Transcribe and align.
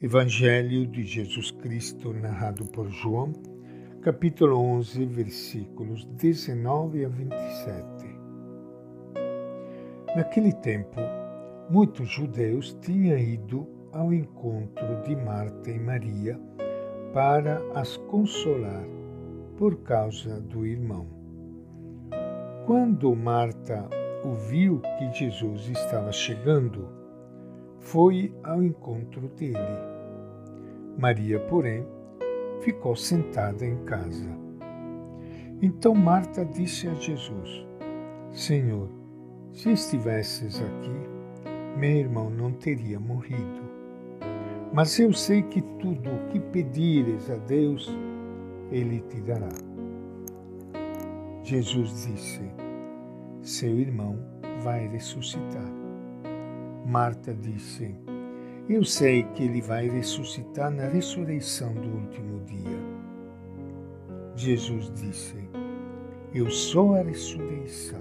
Evangelho 0.00 0.86
de 0.86 1.02
Jesus 1.02 1.50
Cristo, 1.50 2.12
narrado 2.12 2.64
por 2.66 2.88
João, 2.88 3.32
capítulo 4.00 4.56
11, 4.56 5.04
versículos 5.06 6.04
19 6.04 7.04
a 7.04 7.08
27. 7.08 7.84
Naquele 10.14 10.52
tempo, 10.52 11.00
muitos 11.68 12.08
judeus 12.08 12.78
tinham 12.80 13.18
ido 13.18 13.68
ao 13.90 14.14
encontro 14.14 15.02
de 15.02 15.16
Marta 15.16 15.68
e 15.68 15.80
Maria 15.80 16.38
para 17.12 17.60
as 17.74 17.96
consolar 17.96 18.86
por 19.56 19.82
causa 19.82 20.40
do 20.42 20.64
irmão. 20.64 21.08
Quando 22.66 23.16
Marta 23.16 23.90
ouviu 24.22 24.80
que 24.96 25.12
Jesus 25.12 25.68
estava 25.68 26.12
chegando, 26.12 26.97
foi 27.90 28.34
ao 28.42 28.62
encontro 28.62 29.28
dele. 29.28 29.56
Maria, 30.98 31.40
porém, 31.40 31.86
ficou 32.60 32.94
sentada 32.94 33.64
em 33.64 33.78
casa. 33.84 34.28
Então 35.62 35.94
Marta 35.94 36.44
disse 36.44 36.86
a 36.86 36.94
Jesus: 36.94 37.66
Senhor, 38.30 38.90
se 39.52 39.70
estivesses 39.70 40.60
aqui, 40.60 41.78
meu 41.78 41.90
irmão 41.90 42.28
não 42.28 42.52
teria 42.52 43.00
morrido. 43.00 43.68
Mas 44.70 44.98
eu 44.98 45.14
sei 45.14 45.42
que 45.42 45.62
tudo 45.80 46.10
o 46.10 46.28
que 46.28 46.38
pedires 46.38 47.30
a 47.30 47.36
Deus, 47.36 47.90
Ele 48.70 49.00
te 49.08 49.18
dará. 49.22 49.48
Jesus 51.42 52.06
disse: 52.06 52.42
Seu 53.40 53.78
irmão 53.78 54.18
vai 54.62 54.86
ressuscitar. 54.88 55.87
Marta 56.88 57.34
disse: 57.34 57.94
Eu 58.66 58.82
sei 58.82 59.22
que 59.34 59.42
ele 59.42 59.60
vai 59.60 59.90
ressuscitar 59.90 60.70
na 60.70 60.88
ressurreição 60.88 61.74
do 61.74 61.86
último 61.86 62.40
dia. 62.46 62.78
Jesus 64.34 64.90
disse: 64.94 65.36
Eu 66.32 66.50
sou 66.50 66.94
a 66.94 67.02
ressurreição. 67.02 68.00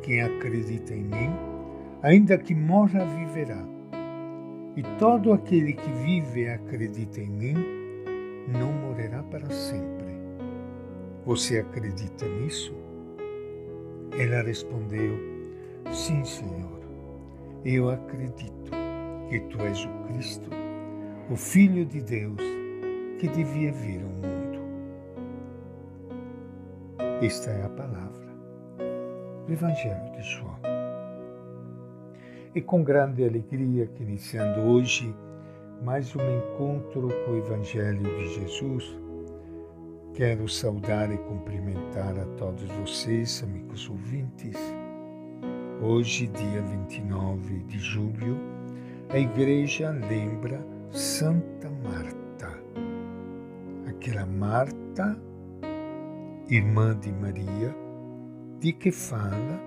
Quem 0.00 0.22
acredita 0.22 0.94
em 0.94 1.04
mim, 1.04 1.30
ainda 2.02 2.38
que 2.38 2.54
morra, 2.54 3.04
viverá. 3.04 3.62
E 4.74 4.82
todo 4.98 5.30
aquele 5.34 5.74
que 5.74 5.92
vive 5.92 6.44
e 6.44 6.48
acredita 6.48 7.20
em 7.20 7.28
mim, 7.28 7.54
não 8.58 8.72
morrerá 8.72 9.22
para 9.24 9.50
sempre. 9.50 10.18
Você 11.26 11.58
acredita 11.58 12.26
nisso? 12.26 12.74
Ela 14.18 14.42
respondeu: 14.42 15.14
Sim, 15.92 16.24
Senhor. 16.24 16.61
Eu 17.64 17.90
acredito 17.90 18.72
que 19.28 19.38
tu 19.38 19.60
és 19.62 19.84
o 19.84 19.88
Cristo, 20.08 20.50
o 21.30 21.36
Filho 21.36 21.86
de 21.86 22.02
Deus 22.02 22.40
que 23.20 23.28
devia 23.28 23.70
vir 23.70 24.02
ao 24.02 24.08
mundo. 24.08 24.58
Esta 27.22 27.50
é 27.50 27.64
a 27.64 27.68
palavra 27.68 28.26
do 29.46 29.52
Evangelho 29.52 30.10
de 30.10 30.22
João. 30.22 30.58
E 32.52 32.60
com 32.60 32.82
grande 32.82 33.24
alegria 33.24 33.86
que 33.86 34.02
iniciando 34.02 34.60
hoje 34.62 35.14
mais 35.84 36.16
um 36.16 36.20
encontro 36.20 37.10
com 37.24 37.30
o 37.30 37.36
Evangelho 37.36 38.02
de 38.02 38.40
Jesus, 38.40 38.98
quero 40.14 40.48
saudar 40.48 41.12
e 41.12 41.16
cumprimentar 41.16 42.18
a 42.18 42.24
todos 42.36 42.68
vocês, 42.72 43.40
amigos 43.44 43.88
ouvintes 43.88 44.58
Hoje, 45.84 46.28
dia 46.28 46.62
29 46.62 47.64
de 47.64 47.76
julho, 47.80 48.38
a 49.08 49.18
igreja 49.18 49.90
lembra 49.90 50.64
Santa 50.92 51.68
Marta, 51.82 52.62
aquela 53.88 54.24
Marta, 54.24 55.20
irmã 56.48 56.96
de 56.96 57.10
Maria, 57.10 57.74
de 58.60 58.72
que 58.72 58.92
fala 58.92 59.60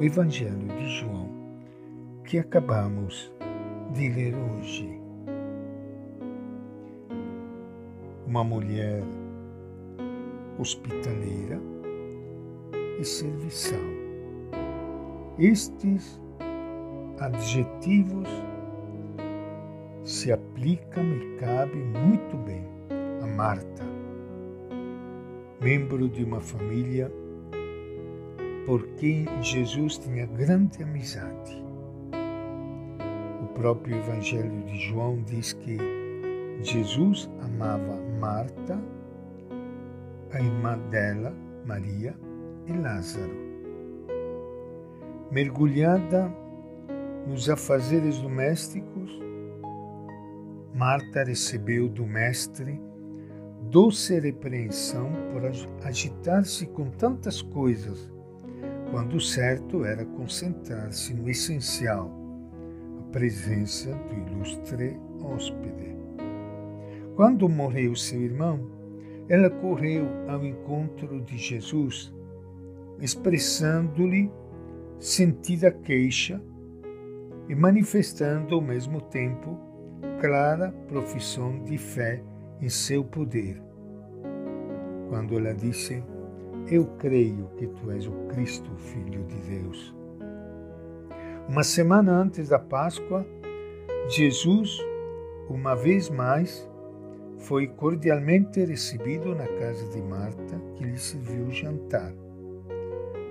o 0.00 0.02
Evangelho 0.02 0.66
de 0.76 0.88
João, 0.88 1.30
que 2.24 2.36
acabamos 2.36 3.32
de 3.94 4.08
ler 4.08 4.34
hoje. 4.34 5.00
Uma 8.26 8.42
mulher 8.42 9.04
hospitaleira 10.58 11.60
e 12.98 13.04
serviçal 13.04 14.07
estes 15.38 16.20
adjetivos 17.20 18.28
se 20.02 20.32
aplicam 20.32 21.04
e 21.04 21.36
cabem 21.36 21.80
muito 21.80 22.36
bem 22.38 22.66
a 23.22 23.26
Marta, 23.26 23.84
membro 25.60 26.08
de 26.08 26.24
uma 26.24 26.40
família 26.40 27.12
por 28.66 28.84
quem 28.96 29.26
Jesus 29.40 29.98
tinha 29.98 30.26
grande 30.26 30.82
amizade. 30.82 31.64
O 33.42 33.46
próprio 33.54 33.96
Evangelho 33.96 34.64
de 34.64 34.76
João 34.88 35.22
diz 35.22 35.52
que 35.52 35.78
Jesus 36.62 37.30
amava 37.40 37.96
Marta, 38.18 38.82
a 40.32 40.40
irmã 40.40 40.76
dela, 40.90 41.32
Maria, 41.64 42.14
e 42.66 42.72
Lázaro 42.72 43.57
mergulhada 45.30 46.32
nos 47.26 47.50
afazeres 47.50 48.18
domésticos, 48.18 49.20
Marta 50.74 51.24
recebeu 51.24 51.88
do 51.88 52.06
Mestre 52.06 52.80
doce 53.70 54.18
repreensão 54.18 55.10
por 55.32 55.42
agitar-se 55.86 56.66
com 56.68 56.90
tantas 56.90 57.42
coisas, 57.42 58.10
quando 58.90 59.16
o 59.16 59.20
certo 59.20 59.84
era 59.84 60.04
concentrar-se 60.04 61.12
no 61.12 61.28
essencial, 61.28 62.10
a 63.00 63.12
presença 63.12 63.90
do 63.92 64.14
ilustre 64.14 64.96
hóspede. 65.20 65.96
Quando 67.14 67.48
morreu 67.48 67.94
seu 67.94 68.22
irmão, 68.22 68.70
ela 69.28 69.50
correu 69.50 70.06
ao 70.28 70.44
encontro 70.46 71.20
de 71.20 71.36
Jesus, 71.36 72.14
expressando-lhe 73.00 74.30
sentida 74.98 75.70
queixa 75.70 76.40
e 77.48 77.54
manifestando 77.54 78.54
ao 78.54 78.60
mesmo 78.60 79.00
tempo 79.00 79.58
clara 80.20 80.72
profissão 80.88 81.62
de 81.62 81.78
fé 81.78 82.22
em 82.60 82.68
seu 82.68 83.04
poder. 83.04 83.62
Quando 85.08 85.38
ela 85.38 85.54
disse: 85.54 86.02
Eu 86.70 86.86
creio 86.98 87.48
que 87.56 87.66
tu 87.68 87.90
és 87.90 88.06
o 88.06 88.12
Cristo, 88.28 88.70
Filho 88.76 89.24
de 89.24 89.36
Deus. 89.36 89.94
Uma 91.48 91.62
semana 91.62 92.12
antes 92.12 92.48
da 92.48 92.58
Páscoa, 92.58 93.24
Jesus, 94.08 94.78
uma 95.48 95.74
vez 95.74 96.10
mais, 96.10 96.68
foi 97.38 97.68
cordialmente 97.68 98.62
recebido 98.64 99.34
na 99.34 99.46
casa 99.46 99.88
de 99.88 100.02
Marta, 100.02 100.60
que 100.74 100.84
lhe 100.84 100.98
serviu 100.98 101.50
jantar 101.50 102.12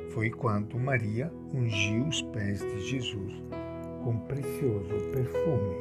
foi 0.10 0.30
quando 0.30 0.80
Maria 0.80 1.32
ungiu 1.54 2.08
os 2.08 2.22
pés 2.22 2.60
de 2.60 2.82
Jesus 2.82 3.34
com 4.04 4.18
precioso 4.20 4.96
perfume. 5.12 5.76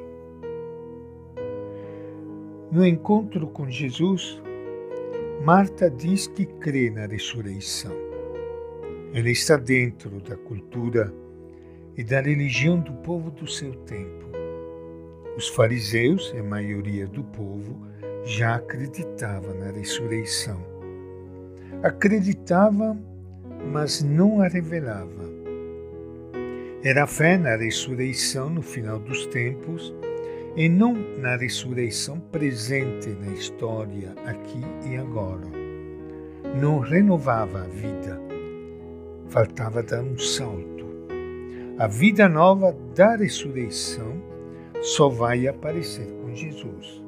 No 2.72 2.84
encontro 2.84 3.46
com 3.46 3.70
Jesus, 3.70 4.42
Marta 5.44 5.88
diz 5.88 6.26
que 6.26 6.44
crê 6.44 6.90
na 6.90 7.06
ressurreição. 7.06 7.92
Ela 9.14 9.30
está 9.30 9.56
dentro 9.56 10.20
da 10.20 10.36
cultura 10.36 11.14
e 11.96 12.02
da 12.02 12.20
religião 12.20 12.80
do 12.80 12.92
povo 12.94 13.30
do 13.30 13.46
seu 13.46 13.72
tempo. 13.84 14.26
Os 15.36 15.48
fariseus 15.48 16.34
a 16.38 16.42
maioria 16.42 17.06
do 17.06 17.22
povo 17.22 17.86
já 18.24 18.56
acreditavam 18.56 19.54
na 19.54 19.70
ressurreição. 19.70 20.60
Acreditavam 21.82 23.15
mas 23.72 24.02
não 24.02 24.40
a 24.40 24.48
revelava. 24.48 25.26
Era 26.82 27.04
a 27.04 27.06
fé 27.06 27.36
na 27.36 27.56
ressurreição 27.56 28.48
no 28.48 28.62
final 28.62 28.98
dos 28.98 29.26
tempos 29.26 29.92
e 30.56 30.68
não 30.68 30.94
na 31.18 31.36
ressurreição 31.36 32.20
presente 32.20 33.08
na 33.10 33.32
história 33.32 34.14
aqui 34.24 34.62
e 34.88 34.96
agora. 34.96 35.46
Não 36.60 36.78
renovava 36.78 37.62
a 37.62 37.66
vida, 37.66 38.20
faltava 39.28 39.82
dar 39.82 40.02
um 40.02 40.18
salto. 40.18 40.86
A 41.78 41.86
vida 41.86 42.28
nova 42.28 42.74
da 42.94 43.16
ressurreição 43.16 44.22
só 44.80 45.08
vai 45.08 45.46
aparecer 45.48 46.06
com 46.22 46.34
Jesus. 46.34 47.02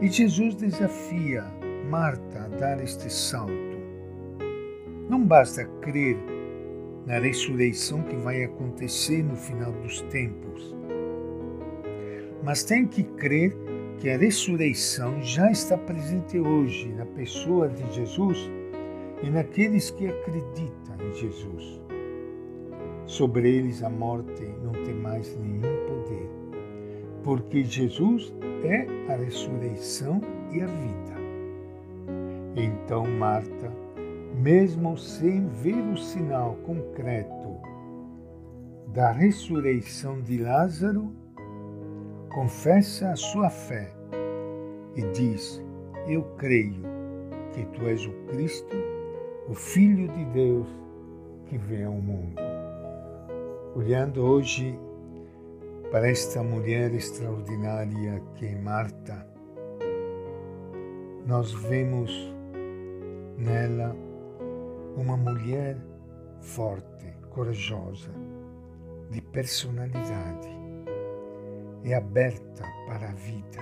E 0.00 0.08
Jesus 0.08 0.54
desafia 0.54 1.44
Marta 1.88 2.44
a 2.44 2.48
dar 2.48 2.82
este 2.82 3.12
salto 3.12 3.65
não 5.08 5.24
basta 5.24 5.64
crer 5.80 6.16
na 7.06 7.18
ressurreição 7.18 8.02
que 8.02 8.16
vai 8.16 8.42
acontecer 8.42 9.22
no 9.22 9.36
final 9.36 9.70
dos 9.72 10.00
tempos, 10.02 10.74
mas 12.42 12.64
tem 12.64 12.86
que 12.86 13.04
crer 13.04 13.56
que 13.98 14.10
a 14.10 14.18
ressurreição 14.18 15.22
já 15.22 15.50
está 15.50 15.78
presente 15.78 16.38
hoje 16.38 16.92
na 16.92 17.06
pessoa 17.06 17.68
de 17.68 17.94
Jesus 17.94 18.50
e 19.22 19.30
naqueles 19.30 19.90
que 19.90 20.06
acreditam 20.06 20.96
em 21.00 21.12
Jesus. 21.12 21.80
Sobre 23.06 23.48
eles 23.48 23.82
a 23.82 23.88
morte 23.88 24.42
não 24.62 24.72
tem 24.84 24.94
mais 24.94 25.36
nenhum 25.38 25.60
poder, 25.86 26.28
porque 27.22 27.62
Jesus 27.62 28.34
é 28.64 29.12
a 29.12 29.16
ressurreição 29.16 30.20
e 30.52 30.60
a 30.60 30.66
vida. 30.66 31.16
Então 32.56 33.06
Marta, 33.06 33.85
mesmo 34.36 34.98
sem 34.98 35.48
ver 35.48 35.82
o 35.92 35.96
sinal 35.96 36.56
concreto 36.56 37.56
da 38.88 39.10
ressurreição 39.10 40.20
de 40.20 40.38
Lázaro, 40.38 41.10
confessa 42.34 43.10
a 43.12 43.16
sua 43.16 43.48
fé 43.48 43.90
e 44.94 45.02
diz: 45.12 45.62
Eu 46.06 46.22
creio 46.36 46.82
que 47.52 47.64
tu 47.66 47.86
és 47.86 48.04
o 48.04 48.12
Cristo, 48.28 48.76
o 49.48 49.54
Filho 49.54 50.06
de 50.08 50.24
Deus 50.26 50.68
que 51.46 51.56
vem 51.56 51.84
ao 51.84 51.94
mundo. 51.94 52.36
Olhando 53.74 54.22
hoje 54.22 54.78
para 55.90 56.10
esta 56.10 56.42
mulher 56.42 56.92
extraordinária 56.92 58.22
que 58.34 58.46
é 58.46 58.54
Marta, 58.54 59.26
nós 61.26 61.52
vemos 61.52 62.34
nela 63.38 64.05
uma 64.96 65.16
mulher 65.16 65.76
forte, 66.40 67.06
corajosa, 67.30 68.10
de 69.10 69.20
personalidade 69.20 70.48
e 71.84 71.94
aberta 71.94 72.64
para 72.86 73.10
a 73.10 73.12
vida. 73.12 73.60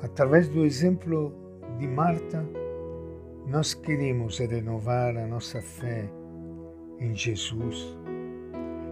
Através 0.00 0.48
do 0.48 0.64
exemplo 0.64 1.34
de 1.78 1.86
Marta, 1.86 2.46
nós 3.46 3.74
queremos 3.74 4.38
renovar 4.38 5.16
a 5.16 5.26
nossa 5.26 5.60
fé 5.60 6.08
em 7.00 7.14
Jesus 7.14 7.98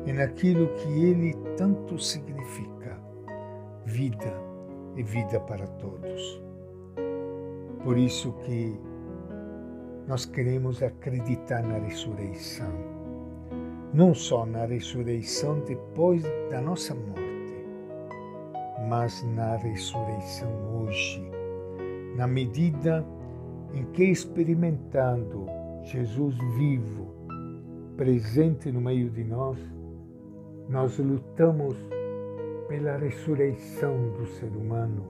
e 0.04 0.12
naquilo 0.12 0.68
que 0.74 1.04
Ele 1.04 1.34
tanto 1.56 1.98
significa, 1.98 3.00
vida 3.84 4.32
e 4.96 5.02
vida 5.02 5.38
para 5.40 5.66
todos. 5.66 6.42
Por 7.84 7.96
isso 7.96 8.32
que 8.44 8.78
nós 10.06 10.24
queremos 10.24 10.82
acreditar 10.82 11.62
na 11.62 11.78
ressurreição. 11.78 12.70
Não 13.92 14.14
só 14.14 14.46
na 14.46 14.64
ressurreição 14.64 15.60
depois 15.60 16.22
da 16.50 16.60
nossa 16.60 16.94
morte, 16.94 17.26
mas 18.88 19.24
na 19.34 19.56
ressurreição 19.56 20.48
hoje, 20.76 21.22
na 22.16 22.26
medida 22.26 23.04
em 23.74 23.84
que 23.92 24.04
experimentando 24.04 25.46
Jesus 25.82 26.36
vivo, 26.56 27.06
presente 27.96 28.70
no 28.70 28.80
meio 28.80 29.10
de 29.10 29.24
nós, 29.24 29.58
nós 30.68 30.98
lutamos 30.98 31.76
pela 32.68 32.96
ressurreição 32.96 34.10
do 34.10 34.26
ser 34.26 34.50
humano, 34.50 35.04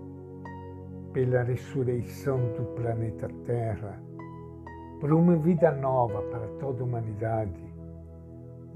pela 1.12 1.42
ressurreição 1.42 2.38
do 2.52 2.64
planeta 2.74 3.28
Terra, 3.44 4.00
por 5.00 5.12
uma 5.12 5.36
vida 5.36 5.70
nova 5.70 6.22
para 6.22 6.46
toda 6.58 6.82
a 6.82 6.86
humanidade 6.86 7.76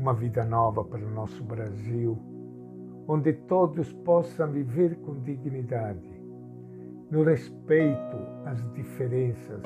uma 0.00 0.14
vida 0.14 0.42
nova 0.46 0.82
para 0.82 1.04
o 1.04 1.10
nosso 1.10 1.44
Brasil, 1.44 2.18
onde 3.06 3.34
todos 3.34 3.92
possam 3.92 4.50
viver 4.50 4.96
com 5.00 5.20
dignidade, 5.20 6.10
no 7.10 7.22
respeito 7.22 8.16
às 8.46 8.66
diferenças, 8.72 9.62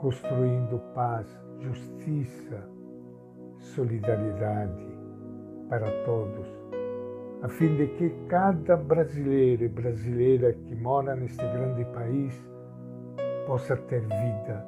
construindo 0.00 0.78
paz, 0.94 1.26
justiça, 1.58 2.70
solidariedade 3.56 4.86
para 5.68 5.90
todos, 6.04 6.46
a 7.42 7.48
fim 7.48 7.74
de 7.74 7.88
que 7.88 8.10
cada 8.28 8.76
brasileiro 8.76 9.64
e 9.64 9.68
brasileira 9.68 10.52
que 10.52 10.74
mora 10.76 11.16
neste 11.16 11.44
grande 11.44 11.84
país 11.86 12.48
possa 13.44 13.76
ter 13.76 14.02
vida, 14.02 14.64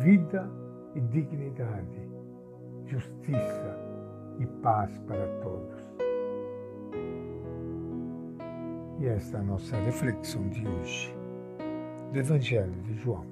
vida 0.00 0.50
e 0.94 1.00
dignidade 1.00 2.10
justiça 2.86 3.78
e 4.40 4.46
paz 4.62 4.90
para 5.06 5.26
todos. 5.42 5.80
E 8.98 9.06
esta 9.06 9.36
é 9.36 9.40
a 9.40 9.44
nossa 9.44 9.76
reflexão 9.76 10.48
de 10.48 10.66
hoje 10.66 11.14
do 12.12 12.18
Evangelho 12.18 12.72
de 12.82 12.94
João. 12.94 13.29